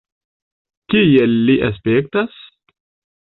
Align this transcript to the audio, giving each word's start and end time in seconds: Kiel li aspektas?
Kiel 0.93 1.35
li 1.49 1.57
aspektas? 1.69 2.39